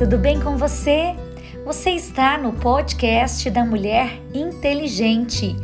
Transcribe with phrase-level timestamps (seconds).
[0.00, 1.14] tudo bem com você?
[1.66, 5.54] Você está no podcast da Mulher Inteligente.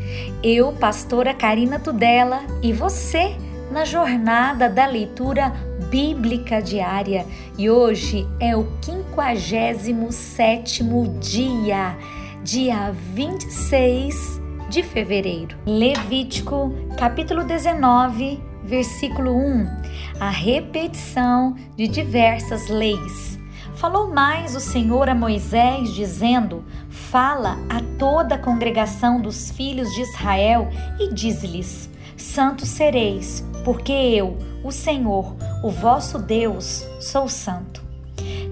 [0.42, 3.34] Eu, pastora Karina Tudela, e você
[3.70, 5.54] na jornada da leitura
[5.88, 7.24] bíblica diária.
[7.56, 11.96] E hoje é o 57º dia,
[12.44, 15.56] dia 26 de fevereiro.
[15.64, 19.66] Levítico, capítulo 19, versículo 1.
[20.20, 23.35] A repetição de diversas leis.
[23.76, 30.00] Falou mais o Senhor a Moisés, dizendo: Fala a toda a congregação dos filhos de
[30.00, 30.68] Israel
[30.98, 37.84] e diz-lhes: Santos sereis, porque eu, o Senhor, o vosso Deus, sou santo.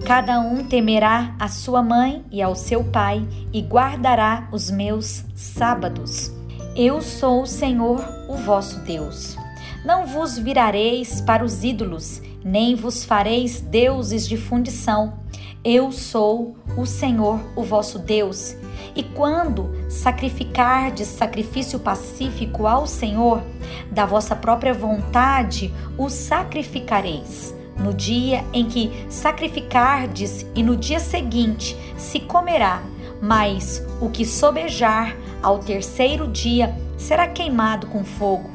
[0.05, 6.31] Cada um temerá a sua mãe e ao seu pai e guardará os meus sábados.
[6.77, 9.39] Eu sou o Senhor, o vosso Deus.
[9.85, 15.19] Não vos virareis para os ídolos, nem vos fareis deuses de fundição.
[15.63, 18.57] Eu sou o Senhor, o vosso Deus.
[18.97, 23.43] E quando sacrificardes sacrifício pacífico ao Senhor,
[23.91, 27.55] da vossa própria vontade o sacrificareis.
[27.79, 32.83] No dia em que sacrificardes e no dia seguinte se comerá,
[33.21, 38.54] mas o que sobejar ao terceiro dia será queimado com fogo.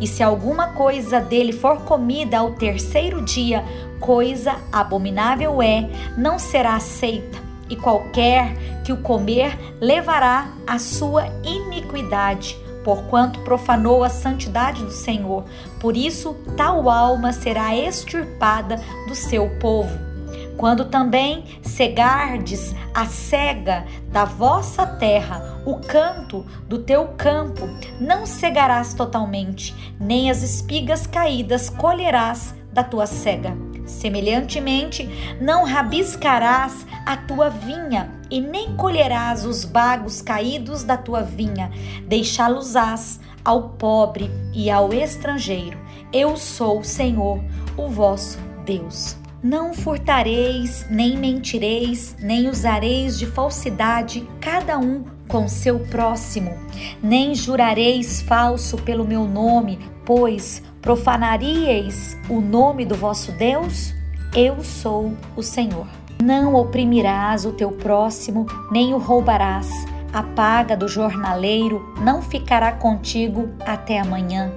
[0.00, 3.64] E se alguma coisa dele for comida ao terceiro dia,
[4.00, 12.56] coisa abominável é, não será aceita, e qualquer que o comer levará a sua iniquidade,
[12.82, 15.44] porquanto profanou a santidade do Senhor.
[15.78, 20.09] Por isso, tal alma será extirpada do seu povo.
[20.60, 27.66] Quando também cegardes a cega da vossa terra, o canto do teu campo,
[27.98, 33.56] não cegarás totalmente, nem as espigas caídas colherás da tua cega.
[33.86, 35.08] Semelhantemente,
[35.40, 41.70] não rabiscarás a tua vinha e nem colherás os bagos caídos da tua vinha,
[42.06, 45.78] deixá-los-ás ao pobre e ao estrangeiro.
[46.12, 47.42] Eu sou o Senhor,
[47.78, 49.19] o vosso Deus.
[49.42, 56.52] Não furtareis, nem mentireis, nem usareis de falsidade, cada um com seu próximo,
[57.02, 63.94] nem jurareis falso pelo meu nome, pois profanaríeis o nome do vosso Deus?
[64.36, 65.86] Eu sou o Senhor.
[66.22, 69.68] Não oprimirás o teu próximo, nem o roubarás
[70.12, 74.52] a paga do jornaleiro não ficará contigo até amanhã.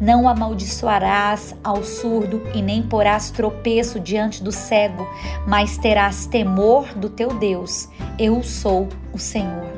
[0.00, 5.06] Não amaldiçoarás ao surdo e nem porás tropeço diante do cego,
[5.46, 7.88] mas terás temor do teu Deus.
[8.18, 9.72] Eu sou o Senhor.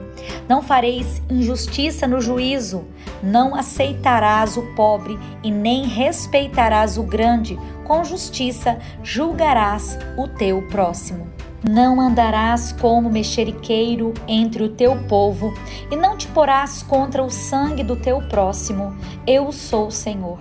[0.49, 2.85] Não fareis injustiça no juízo,
[3.23, 7.59] não aceitarás o pobre e nem respeitarás o grande.
[7.85, 11.29] Com justiça julgarás o teu próximo.
[11.69, 15.53] Não andarás como mexeriqueiro entre o teu povo,
[15.91, 18.97] e não te porás contra o sangue do teu próximo.
[19.27, 20.39] Eu sou o Senhor.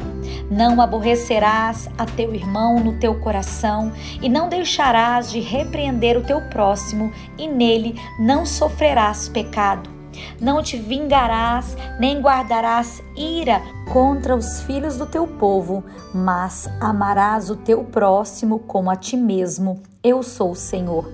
[0.52, 3.92] Não aborrecerás a teu irmão no teu coração,
[4.22, 9.95] e não deixarás de repreender o teu próximo, e nele não sofrerás pecado.
[10.40, 13.62] Não te vingarás, nem guardarás ira
[13.92, 15.84] contra os filhos do teu povo,
[16.14, 19.82] mas amarás o teu próximo como a ti mesmo.
[20.04, 21.10] Eu sou o Senhor.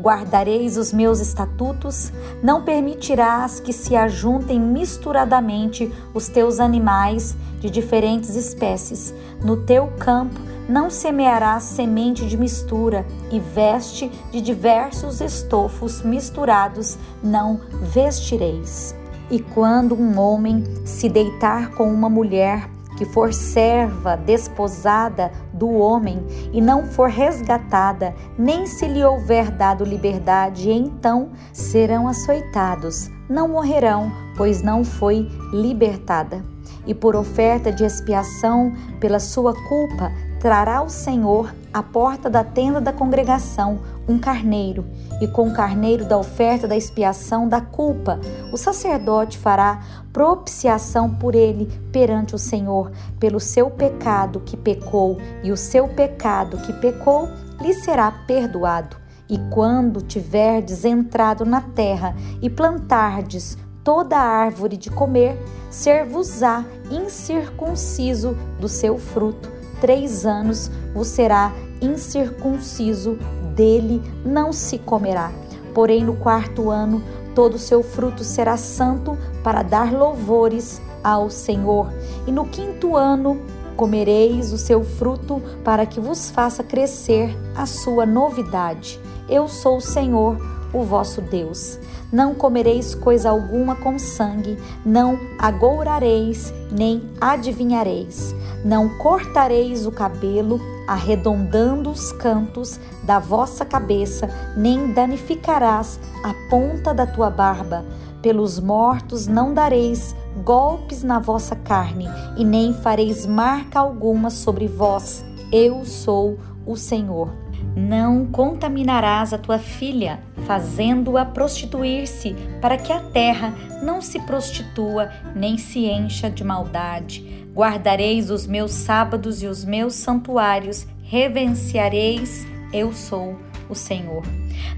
[0.00, 2.10] Guardareis os meus estatutos,
[2.42, 9.12] não permitirás que se ajuntem misturadamente os teus animais de diferentes espécies.
[9.44, 17.60] No teu campo não semearás semente de mistura, e veste de diversos estofos misturados não
[17.82, 18.94] vestireis.
[19.28, 26.22] E quando um homem se deitar com uma mulher, que for serva desposada do homem
[26.52, 34.12] e não for resgatada, nem se lhe houver dado liberdade, então serão açoitados, não morrerão,
[34.36, 36.44] pois não foi libertada.
[36.86, 40.10] E por oferta de expiação pela sua culpa,
[40.40, 43.78] trará o Senhor à porta da tenda da congregação
[44.08, 44.84] um carneiro,
[45.20, 48.18] e com o carneiro da oferta da expiação da culpa,
[48.52, 49.80] o sacerdote fará
[50.12, 52.90] propiciação por ele perante o Senhor,
[53.20, 57.28] pelo seu pecado que pecou, e o seu pecado que pecou
[57.60, 58.96] lhe será perdoado.
[59.28, 65.36] E quando tiverdes entrado na terra e plantardes toda árvore de comer,
[65.70, 73.18] ser-vos-á incircunciso do seu fruto três anos vos será incircunciso,
[73.56, 75.32] dele não se comerá.
[75.74, 77.02] Porém, no quarto ano,
[77.34, 81.92] todo o seu fruto será santo para dar louvores ao Senhor.
[82.26, 83.40] E no quinto ano,
[83.76, 89.00] Comereis o seu fruto para que vos faça crescer a sua novidade.
[89.26, 90.36] Eu sou o Senhor,
[90.70, 91.78] o vosso Deus.
[92.12, 98.34] Não comereis coisa alguma com sangue, não agourareis, nem adivinhareis.
[98.64, 107.06] Não cortareis o cabelo, arredondando os cantos da vossa cabeça, nem danificarás a ponta da
[107.06, 107.84] tua barba.
[108.20, 110.14] Pelos mortos não dareis
[110.44, 115.24] golpes na vossa carne, e nem fareis marca alguma sobre vós.
[115.52, 117.30] Eu sou o Senhor.
[117.76, 125.56] Não contaminarás a tua filha, fazendo-a prostituir-se, para que a terra não se prostitua nem
[125.56, 127.46] se encha de maldade.
[127.54, 133.36] Guardareis os meus sábados e os meus santuários, reverenciareis, eu sou
[133.68, 134.22] o Senhor.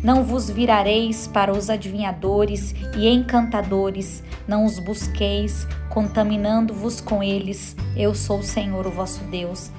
[0.02, 7.76] Não vos virareis para os adivinhadores e encantadores, não os busqueis, contaminando-vos com eles.
[7.96, 9.70] Eu sou o Senhor, o vosso Deus.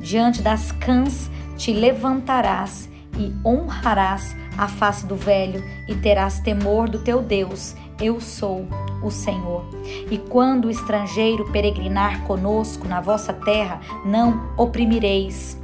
[0.00, 1.30] Diante das cãs
[1.62, 7.76] te levantarás e honrarás a face do velho e terás temor do teu Deus.
[8.00, 8.66] Eu sou
[9.00, 9.64] o Senhor.
[10.10, 15.56] E quando o estrangeiro peregrinar conosco na vossa terra, não oprimireis.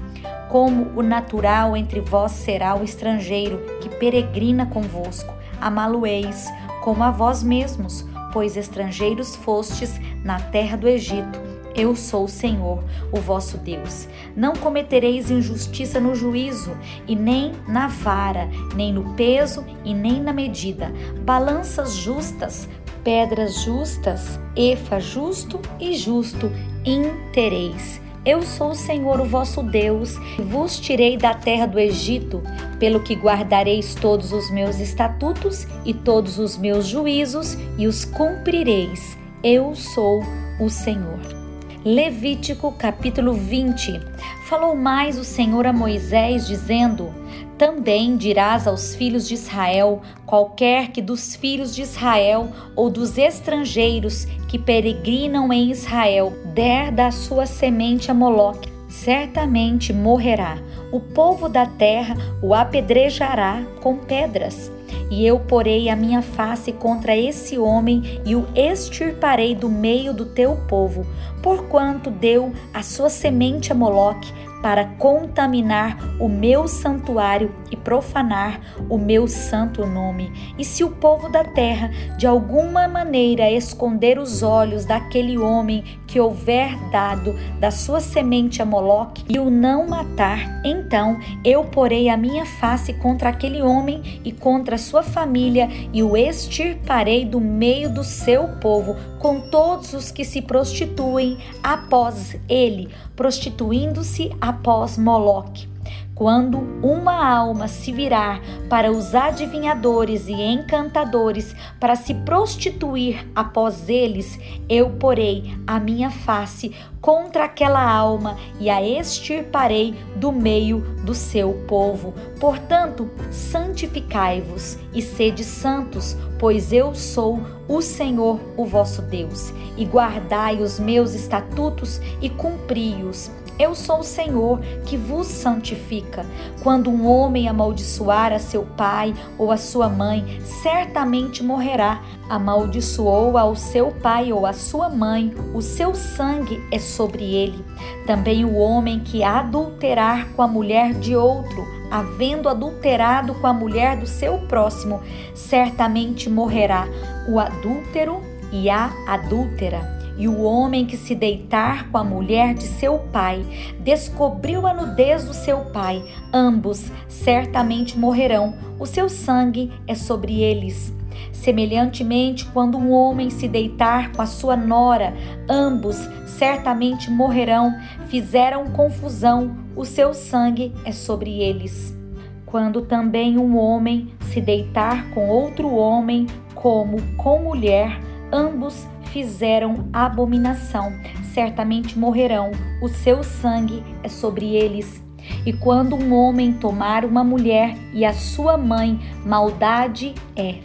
[0.49, 6.47] Como o natural entre vós será o estrangeiro que peregrina convosco, amá-lo-eis
[6.81, 11.48] como a vós mesmos, pois estrangeiros fostes na terra do Egito
[11.79, 12.83] eu sou o Senhor,
[13.13, 14.09] o vosso Deus.
[14.37, 16.77] Não cometereis injustiça no juízo,
[17.07, 20.93] e nem na vara, nem no peso, e nem na medida.
[21.25, 22.69] Balanças justas,
[23.05, 26.51] pedras justas, efa justo e justo
[26.85, 28.01] intereis.
[28.27, 32.43] Eu sou o Senhor, o vosso Deus, e vos tirei da terra do Egito,
[32.79, 39.17] pelo que guardareis todos os meus estatutos e todos os meus juízos e os cumprireis.
[39.43, 40.21] Eu sou
[40.61, 41.38] o Senhor.
[41.85, 44.01] Levítico capítulo 20.
[44.49, 47.15] Falou mais o Senhor a Moisés, dizendo:
[47.57, 54.25] Também dirás aos filhos de Israel: qualquer que dos filhos de Israel ou dos estrangeiros
[54.49, 60.59] que peregrinam em Israel der da sua semente a Moloque, certamente morrerá.
[60.91, 64.73] O povo da terra o apedrejará com pedras
[65.11, 70.27] e eu porei a minha face contra esse homem e o extirparei do meio do
[70.27, 71.07] teu povo,
[71.43, 74.33] porquanto deu a sua semente a Moloque
[74.63, 80.33] para contaminar o meu santuário e profanar o meu santo nome.
[80.59, 86.19] E se o povo da terra de alguma maneira esconder os olhos daquele homem que
[86.19, 92.17] houver dado da sua semente a Moloque e o não matar, então eu porei a
[92.17, 97.93] minha face contra aquele homem e contra a sua família e o extirparei do meio
[97.93, 105.78] do seu povo com todos os que se prostituem após ele, prostituindo-se após Moloque.
[106.19, 114.37] Quando uma alma se virar para os adivinhadores e encantadores para se prostituir após eles,
[114.69, 121.53] eu porei a minha face contra aquela alma e a extirparei do meio do seu
[121.69, 122.13] povo.
[122.41, 130.61] Portanto, santificai-vos e sede santos, pois eu sou o Senhor, o vosso Deus, e guardai
[130.61, 136.25] os meus estatutos e cumpri-os eu sou o Senhor que vos santifica.
[136.63, 142.03] Quando um homem amaldiçoar a seu pai ou a sua mãe, certamente morrerá.
[142.29, 147.65] Amaldiçoou ao seu pai ou a sua mãe, o seu sangue é sobre ele.
[148.07, 153.97] Também o homem que adulterar com a mulher de outro, havendo adulterado com a mulher
[153.97, 155.01] do seu próximo,
[155.35, 156.87] certamente morrerá
[157.29, 158.21] o adúltero
[158.53, 163.43] e a adúltera e o homem que se deitar com a mulher de seu pai
[163.81, 170.93] descobriu a nudez do seu pai, ambos certamente morrerão, o seu sangue é sobre eles.
[171.33, 175.15] Semelhantemente, quando um homem se deitar com a sua nora,
[175.49, 175.97] ambos
[176.27, 177.73] certamente morrerão,
[178.09, 181.97] fizeram confusão, o seu sangue é sobre eles.
[182.45, 188.01] Quando também um homem se deitar com outro homem, como com mulher,
[188.33, 190.93] ambos fizeram abominação,
[191.35, 192.51] certamente morrerão,
[192.83, 195.03] o seu sangue é sobre eles.
[195.45, 200.57] E quando um homem tomar uma mulher e a sua mãe, maldade é.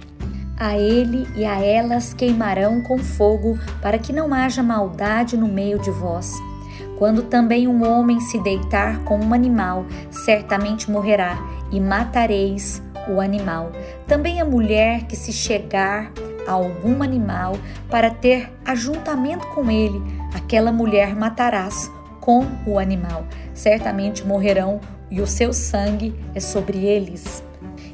[0.57, 5.79] A ele e a elas queimarão com fogo, para que não haja maldade no meio
[5.79, 6.31] de vós.
[6.97, 11.37] Quando também um homem se deitar com um animal, certamente morrerá,
[11.71, 13.71] e matareis o animal.
[14.07, 16.11] Também a mulher que se chegar
[16.47, 17.53] a algum animal
[17.89, 20.01] para ter ajuntamento com ele,
[20.33, 23.25] aquela mulher matarás com o animal.
[23.53, 24.79] Certamente morrerão
[25.11, 27.43] e o seu sangue é sobre eles.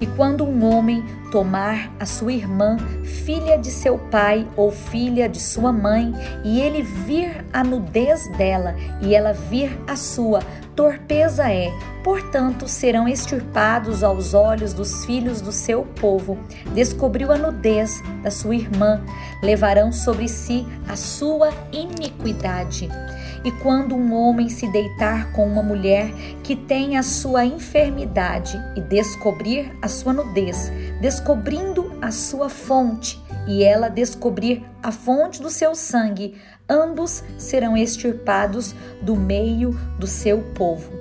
[0.02, 5.40] E quando um homem tomar a sua irmã, filha de seu pai ou filha de
[5.40, 6.14] sua mãe,
[6.44, 10.40] e ele vir a nudez dela e ela vir a sua,
[10.80, 11.74] torpeza é.
[12.06, 16.40] Portanto, serão extirpados aos olhos dos filhos do seu povo.
[16.74, 19.04] Descobriu a nudez da sua irmã,
[19.44, 22.88] levarão sobre si a sua iniquidade.
[23.44, 28.80] E quando um homem se deitar com uma mulher que tem a sua enfermidade e
[28.80, 30.72] descobrir a sua nudez,
[31.02, 38.76] descobrindo a sua fonte, e ela descobrir a fonte do seu sangue, ambos serão extirpados
[39.02, 40.92] do meio do seu povo.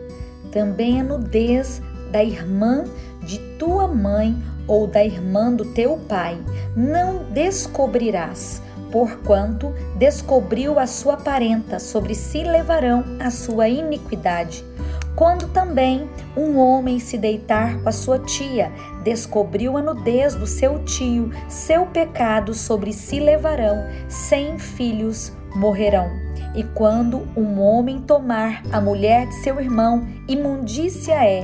[0.51, 2.85] Também a nudez da irmã
[3.23, 6.39] de tua mãe ou da irmã do teu pai
[6.75, 14.65] não descobrirás porquanto descobriu a sua parenta, sobre si levarão a sua iniquidade.
[15.15, 18.71] Quando também um homem se deitar com a sua tia,
[19.03, 26.11] descobriu a nudez do seu tio, seu pecado sobre si levarão, sem filhos morrerão.
[26.55, 31.43] E quando um homem tomar a mulher de seu irmão, imundícia é,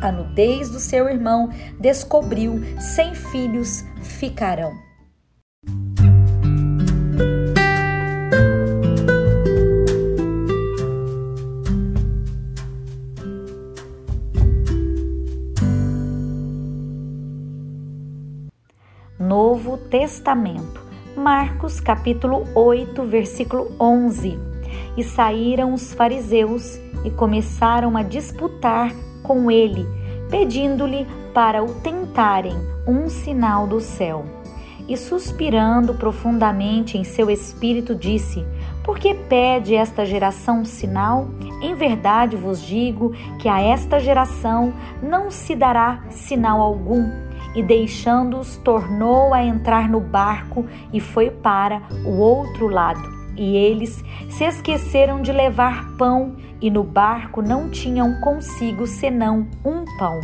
[0.00, 4.72] a nudez do seu irmão descobriu, sem filhos ficarão.
[19.18, 20.89] Novo Testamento.
[21.20, 24.38] Marcos capítulo 8, versículo 11.
[24.96, 28.90] E saíram os fariseus e começaram a disputar
[29.22, 29.86] com ele,
[30.30, 32.54] pedindo-lhe para o tentarem
[32.86, 34.24] um sinal do céu.
[34.88, 38.42] E suspirando profundamente em seu espírito, disse:
[38.82, 41.28] Por que pede esta geração um sinal?
[41.60, 44.72] Em verdade vos digo que a esta geração
[45.02, 51.82] não se dará sinal algum e deixando-os, tornou a entrar no barco e foi para
[52.04, 53.20] o outro lado.
[53.36, 59.84] E eles se esqueceram de levar pão, e no barco não tinham consigo senão um
[59.98, 60.20] pão.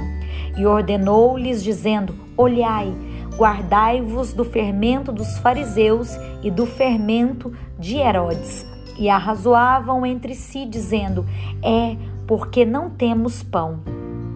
[0.57, 2.93] E ordenou-lhes, dizendo: Olhai,
[3.37, 8.67] guardai-vos do fermento dos fariseus e do fermento de Herodes.
[8.99, 11.25] E arrazoavam entre si, dizendo:
[11.63, 13.81] É porque não temos pão.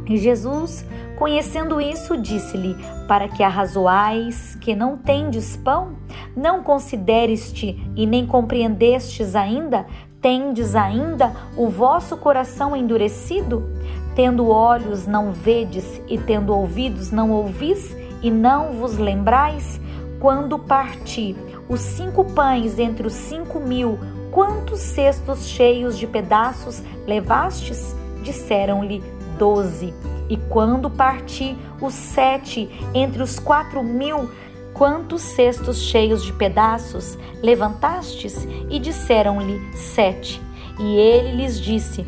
[0.07, 0.85] E Jesus,
[1.21, 2.75] conhecendo isso, disse-lhe:
[3.07, 5.97] Para que arrazoais que não tendes pão?
[6.35, 9.85] Não consideres-te e nem compreendestes ainda?
[10.23, 13.71] Tendes ainda o vosso coração endurecido?
[14.17, 19.79] Tendo olhos não vedes e tendo ouvidos não ouvis e não vos lembrais?
[20.19, 21.37] Quando parti
[21.69, 23.99] os cinco pães entre os cinco mil,
[24.31, 27.95] quantos cestos cheios de pedaços levastes?
[28.23, 29.03] Disseram-lhe
[29.39, 29.95] doze.
[30.31, 34.31] E quando parti os sete entre os quatro mil,
[34.73, 38.47] quantos cestos cheios de pedaços levantastes?
[38.71, 40.41] E disseram-lhe sete.
[40.79, 42.07] E ele lhes disse: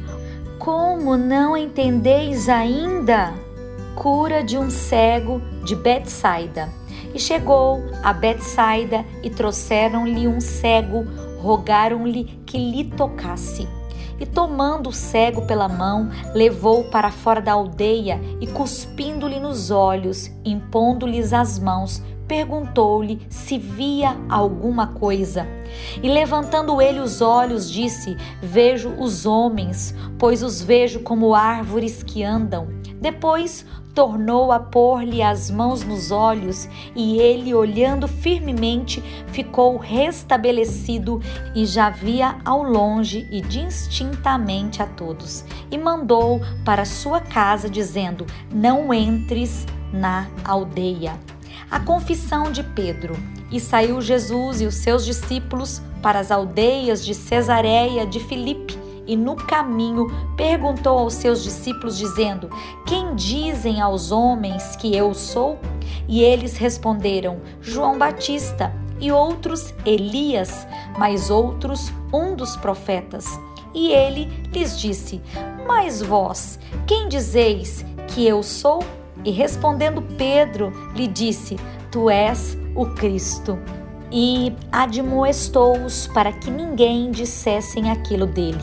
[0.57, 3.35] Como não entendeis ainda?
[3.97, 6.69] Cura de um cego de Betsaida.
[7.13, 11.05] E chegou a Betsaida e trouxeram-lhe um cego,
[11.41, 13.69] rogaram-lhe que lhe tocasse.
[14.23, 20.31] E tomando o cego pela mão, levou-o para fora da aldeia e, cuspindo-lhe nos olhos,
[20.45, 25.45] impondo-lhes as mãos, perguntou-lhe se via alguma coisa.
[26.01, 32.23] E levantando ele os olhos, disse: Vejo os homens, pois os vejo como árvores que
[32.23, 32.69] andam.
[33.03, 33.67] Depois
[33.97, 41.21] tornou a pôr-lhe as mãos nos olhos, e ele, olhando firmemente, ficou restabelecido
[41.53, 45.45] e já via ao longe e distintamente a todos.
[45.69, 51.19] E mandou para sua casa, dizendo: Não entres na aldeia.
[51.69, 53.17] A confissão de Pedro.
[53.51, 58.82] E saiu Jesus e os seus discípulos para as aldeias de Cesareia de Filipe
[59.13, 60.07] e no caminho
[60.39, 62.49] perguntou aos seus discípulos, dizendo:
[62.87, 65.59] Quem dizem aos homens que eu sou?
[66.09, 70.67] E eles responderam: João Batista, e outros Elias,
[70.99, 73.27] mas outros um dos profetas.
[73.75, 75.21] E ele lhes disse:
[75.67, 78.83] Mas vós, quem dizeis que eu sou?
[79.23, 81.57] E respondendo Pedro, lhe disse:
[81.91, 83.59] Tu és o Cristo.
[84.13, 88.61] E admoestou-os para que ninguém dissessem aquilo dele.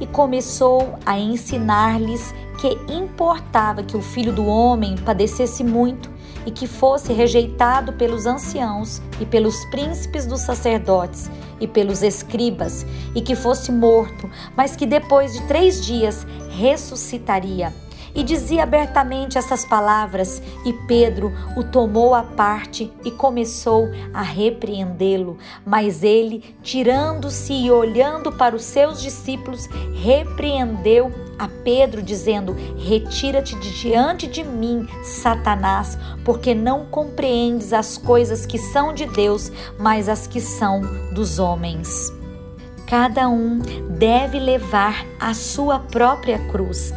[0.00, 6.08] E começou a ensinar-lhes que importava que o filho do homem padecesse muito
[6.46, 11.30] e que fosse rejeitado pelos anciãos e pelos príncipes dos sacerdotes
[11.60, 17.72] e pelos escribas, e que fosse morto, mas que depois de três dias ressuscitaria
[18.14, 25.38] e dizia abertamente essas palavras, e Pedro o tomou à parte e começou a repreendê-lo.
[25.64, 33.80] Mas ele, tirando-se e olhando para os seus discípulos, repreendeu a Pedro, dizendo: Retira-te de
[33.80, 40.26] diante de mim, Satanás, porque não compreendes as coisas que são de Deus, mas as
[40.26, 42.12] que são dos homens.
[42.86, 43.58] Cada um
[43.98, 46.92] deve levar a sua própria cruz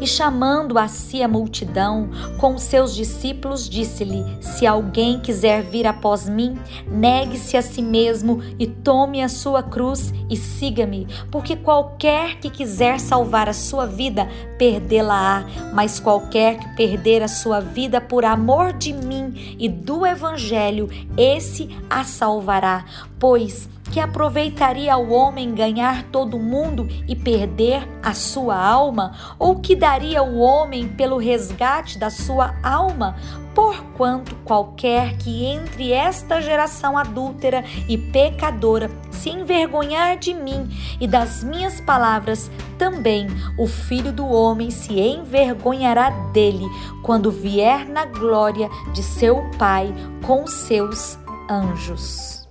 [0.00, 6.28] e chamando a si a multidão, com seus discípulos, disse-lhe: Se alguém quiser vir após
[6.28, 12.50] mim, negue-se a si mesmo e tome a sua cruz e siga-me, porque qualquer que
[12.50, 14.28] quiser salvar a sua vida,
[14.58, 20.88] perdê-la-á, mas qualquer que perder a sua vida por amor de mim e do evangelho,
[21.16, 22.84] esse a salvará.
[23.18, 29.14] Pois que aproveitaria o homem ganhar todo mundo e perder a sua alma?
[29.38, 33.16] Ou que daria o homem pelo resgate da sua alma?
[33.54, 40.68] Porquanto qualquer que entre esta geração adúltera e pecadora se envergonhar de mim
[41.00, 43.26] e das minhas palavras, também
[43.58, 46.66] o filho do homem se envergonhará dele
[47.02, 52.45] quando vier na glória de seu Pai com seus anjos.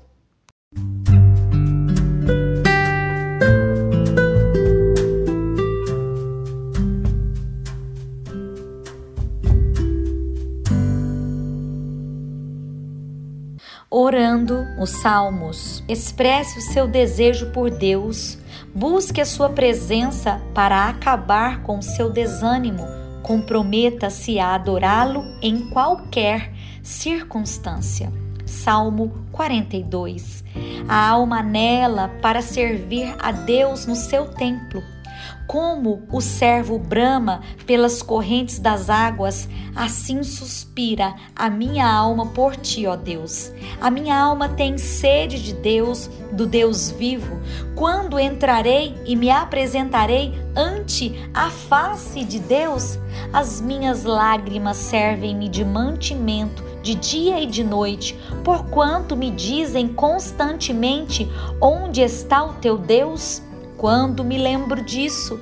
[14.85, 15.83] Os salmos.
[15.87, 18.37] Expresse o seu desejo por Deus,
[18.73, 22.85] busque a sua presença para acabar com o seu desânimo.
[23.23, 28.13] Comprometa-se a adorá-lo em qualquer circunstância.
[28.45, 30.43] Salmo 42.
[30.87, 34.94] A alma anela para servir a Deus no seu templo
[35.47, 42.87] como o servo brama pelas correntes das águas, assim suspira a minha alma por ti,
[42.87, 43.51] ó Deus.
[43.79, 47.39] A minha alma tem sede de Deus, do Deus vivo.
[47.75, 52.97] Quando entrarei e me apresentarei ante a face de Deus,
[53.31, 61.27] as minhas lágrimas servem-me de mantimento de dia e de noite, porquanto me dizem constantemente:
[61.59, 63.41] Onde está o teu Deus?
[63.77, 65.39] Quando me lembro disso,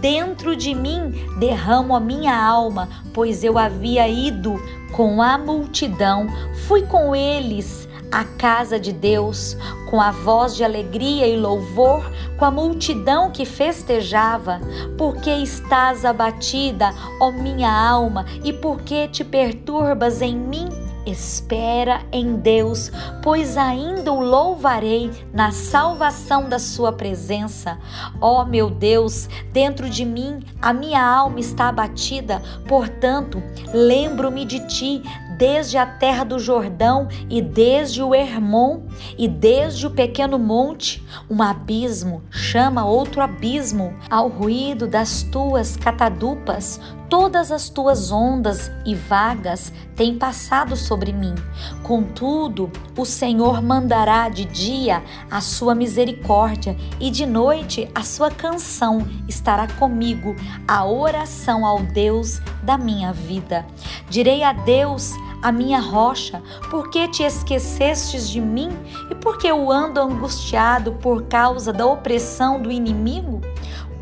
[0.00, 4.60] dentro de mim derramo a minha alma, pois eu havia ido
[4.92, 6.26] com a multidão,
[6.66, 9.56] fui com eles à casa de Deus,
[9.90, 14.60] com a voz de alegria e louvor, com a multidão que festejava.
[14.96, 20.85] Porque estás abatida, ó minha alma, e por que te perturbas em mim?
[21.06, 22.90] Espera em Deus,
[23.22, 27.78] pois ainda o louvarei na salvação da sua presença.
[28.20, 33.40] Ó oh, meu Deus, dentro de mim a minha alma está abatida, portanto,
[33.72, 35.02] lembro-me de ti
[35.38, 38.85] desde a terra do Jordão e desde o Hermon
[39.18, 46.80] e desde o pequeno monte, um abismo chama outro abismo, ao ruído das tuas catadupas,
[47.08, 51.34] todas as tuas ondas e vagas têm passado sobre mim.
[51.82, 59.06] Contudo, o Senhor mandará de dia a sua misericórdia e de noite a sua canção
[59.28, 60.34] estará comigo,
[60.66, 63.64] a oração ao Deus da minha vida.
[64.08, 68.76] Direi a Deus, a minha rocha, por que te esquecestes de mim
[69.10, 73.40] e por que eu ando angustiado por causa da opressão do inimigo?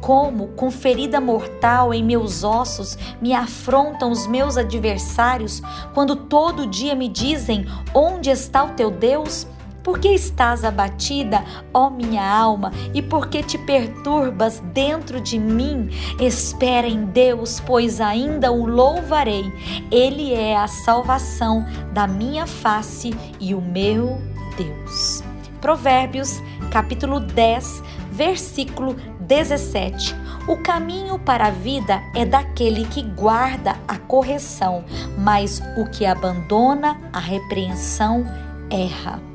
[0.01, 5.63] Como, com ferida mortal em meus ossos, me afrontam os meus adversários,
[5.95, 9.47] quando todo dia me dizem: Onde está o teu Deus?
[9.85, 15.91] Por que estás abatida, ó minha alma, e por que te perturbas dentro de mim?
[16.19, 19.45] Espera em Deus, pois ainda o louvarei.
[19.91, 25.23] Ele é a salvação da minha face e o meu Deus.
[25.61, 30.15] Provérbios, capítulo 10, versículo 17.
[30.47, 34.85] O caminho para a vida é daquele que guarda a correção,
[35.19, 38.27] mas o que abandona a repreensão
[38.71, 39.34] erra.